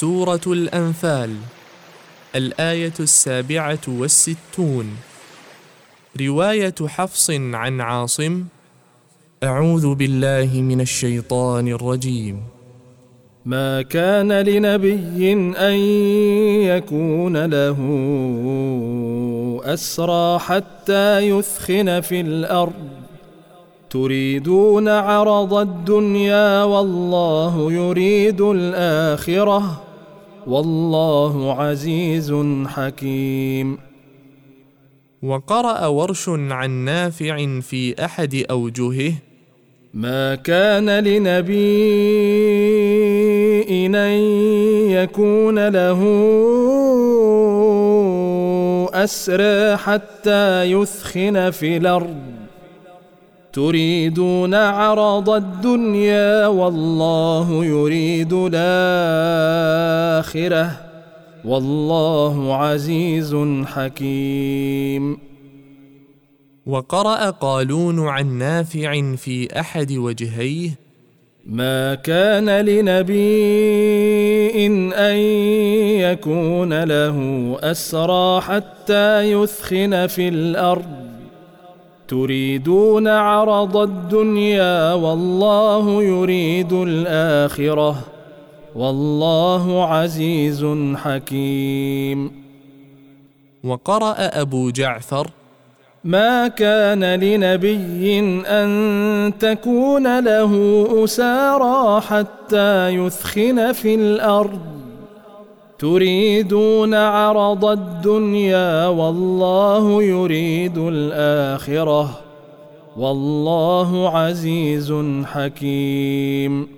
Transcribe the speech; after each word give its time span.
سورة 0.00 0.40
الأنفال 0.46 1.34
الآية 2.34 2.92
السابعة 3.00 3.78
والستون. 3.88 4.96
رواية 6.20 6.74
حفص 6.86 7.30
عن 7.30 7.80
عاصم 7.80 8.44
أعوذ 9.44 9.94
بالله 9.94 10.60
من 10.60 10.80
الشيطان 10.80 11.68
الرجيم. 11.68 12.42
ما 13.44 13.82
كان 13.82 14.32
لنبي 14.32 15.32
أن 15.56 15.74
يكون 16.76 17.44
له 17.46 17.78
أسرى 19.64 20.38
حتى 20.38 21.18
يثخن 21.18 22.00
في 22.00 22.20
الأرض. 22.20 22.88
تريدون 23.90 24.88
عرض 24.88 25.54
الدنيا 25.54 26.62
والله 26.62 27.72
يريد 27.72 28.40
الآخرة. 28.40 29.85
والله 30.46 31.54
عزيز 31.60 32.34
حكيم. 32.66 33.78
وقرأ 35.22 35.86
ورش 35.86 36.28
عن 36.28 36.70
نافع 36.70 37.60
في 37.60 38.04
أحد 38.04 38.44
أوجهه. 38.50 39.12
ما 39.94 40.34
كان 40.34 40.90
لنبي 40.90 41.86
أن 43.94 44.20
يكون 44.90 45.68
له 45.68 46.02
أسرى 48.94 49.76
حتى 49.76 50.62
يثخن 50.62 51.50
في 51.50 51.76
الأرض. 51.76 52.45
تريدون 53.56 54.54
عرض 54.54 55.30
الدنيا 55.30 56.46
والله 56.46 57.64
يريد 57.64 58.32
الآخرة 58.52 59.60
والله 61.44 62.56
عزيز 62.56 63.36
حكيم. 63.64 65.18
وقرأ 66.66 67.30
قالون 67.30 68.08
عن 68.08 68.38
نافع 68.38 69.14
في 69.16 69.60
أحد 69.60 69.92
وجهيه 69.92 70.70
ما 71.46 71.94
كان 71.94 72.50
لنبي 72.50 73.36
أن 74.92 75.16
يكون 76.00 76.84
له 76.84 77.18
أسرى 77.60 78.40
حتى 78.40 79.32
يثخن 79.32 80.06
في 80.06 80.28
الأرض 80.28 81.05
تريدون 82.08 83.08
عرض 83.08 83.76
الدنيا 83.76 84.92
والله 84.92 86.02
يريد 86.02 86.72
الآخرة 86.72 87.96
والله 88.74 89.84
عزيز 89.84 90.66
حكيم. 90.94 92.46
وقرأ 93.64 94.14
أبو 94.18 94.70
جعفر 94.70 95.30
ما 96.04 96.48
كان 96.48 97.04
لنبي 97.04 98.18
أن 98.46 99.32
تكون 99.40 100.18
له 100.18 100.86
أسارى 101.04 102.00
حتى 102.00 102.88
يثخن 102.88 103.72
في 103.72 103.94
الأرض. 103.94 104.75
تريدون 105.78 106.94
عرض 106.94 107.64
الدنيا 107.64 108.86
والله 108.86 110.02
يريد 110.02 110.78
الآخرة. 110.78 112.20
والله 112.96 114.18
عزيز 114.18 114.94
حكيم. 115.24 116.68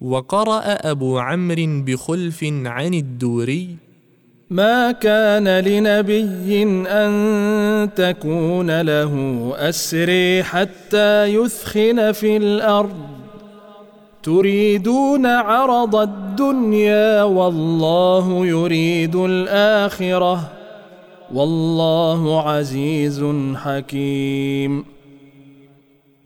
وقرأ 0.00 0.62
أبو 0.64 1.18
عمرو 1.18 1.82
بخلف 1.86 2.44
عن 2.64 2.94
الدوري 2.94 3.68
ما 4.50 4.92
كان 4.92 5.48
لنبي 5.48 6.62
أن 6.86 7.90
تكون 7.96 8.80
له 8.80 9.14
أسري 9.56 10.42
حتى 10.42 11.24
يثخن 11.24 12.12
في 12.12 12.36
الأرض. 12.36 13.17
تريدون 14.22 15.26
عرض 15.26 15.96
الدنيا 15.96 17.22
والله 17.22 18.46
يريد 18.46 19.16
الآخرة 19.16 20.40
والله 21.34 22.50
عزيز 22.50 23.24
حكيم. 23.54 24.84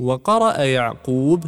وقرأ 0.01 0.59
يعقوب 0.59 1.45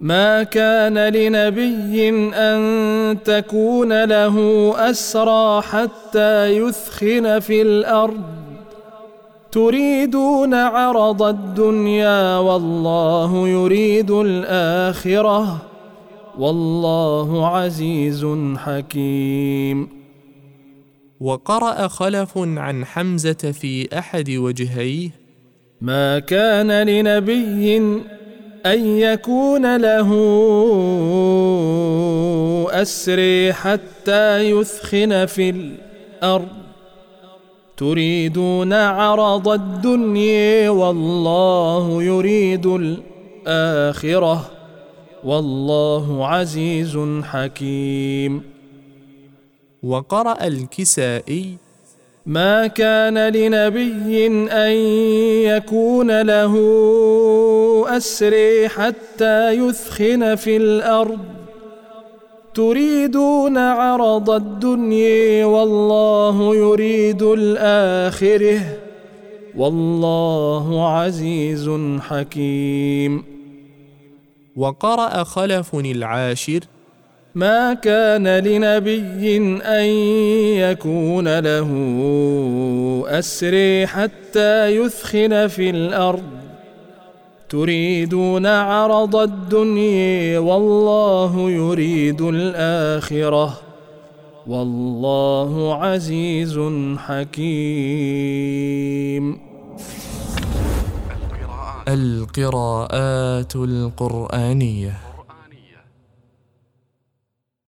ما 0.00 0.42
كان 0.42 0.98
لنبي 0.98 2.08
أن 2.34 3.18
تكون 3.24 4.04
له 4.04 4.36
أسرى 4.90 5.62
حتى 5.62 6.46
يثخن 6.46 7.38
في 7.38 7.62
الأرض 7.62 8.39
تريدون 9.52 10.54
عرض 10.54 11.22
الدنيا 11.22 12.36
والله 12.36 13.48
يريد 13.48 14.10
الآخرة 14.10 15.62
والله 16.38 17.46
عزيز 17.46 18.26
حكيم. 18.56 20.00
وقرأ 21.20 21.88
خلف 21.88 22.38
عن 22.38 22.84
حمزة 22.84 23.52
في 23.52 23.98
أحد 23.98 24.30
وجهيه 24.30 25.10
ما 25.80 26.18
كان 26.18 26.82
لنبي 26.82 27.78
أن 28.66 28.86
يكون 28.86 29.76
له 29.76 30.10
أسري 32.70 33.52
حتى 33.52 34.38
يثخن 34.50 35.26
في 35.26 35.50
الأرض 35.50 36.48
تريدون 37.80 38.72
عرض 38.72 39.48
الدنيا 39.48 40.70
والله 40.70 42.02
يريد 42.02 42.66
الآخرة 43.46 44.50
والله 45.24 46.26
عزيز 46.26 46.98
حكيم. 47.22 48.42
وقرأ 49.82 50.46
الكسائي 50.46 51.56
ما 52.26 52.66
كان 52.66 53.18
لنبي 53.28 54.26
أن 54.52 54.72
يكون 55.56 56.22
له 56.22 56.54
أسري 57.96 58.68
حتى 58.68 59.50
يثخن 59.50 60.34
في 60.34 60.56
الأرض 60.56 61.39
تريدون 62.54 63.58
عرض 63.58 64.30
الدنيا 64.30 65.44
والله 65.44 66.56
يريد 66.56 67.22
الآخرة. 67.22 68.60
والله 69.56 70.88
عزيز 70.88 71.70
حكيم. 72.00 73.24
وقرأ 74.56 75.24
خلف 75.24 75.74
العاشر. 75.74 76.60
ما 77.34 77.74
كان 77.74 78.28
لنبي 78.38 79.36
أن 79.62 79.84
يكون 80.70 81.38
له 81.38 81.70
أسري 83.08 83.86
حتى 83.86 84.66
يثخن 84.66 85.46
في 85.46 85.70
الأرض. 85.70 86.39
تريدون 87.50 88.46
عرض 88.46 89.16
الدنيا 89.16 90.38
والله 90.38 91.50
يريد 91.50 92.20
الآخرة. 92.20 93.60
والله 94.46 95.74
عزيز 95.74 96.60
حكيم. 96.98 97.40
القراءات 101.88 103.56
القرآنية. 103.56 105.09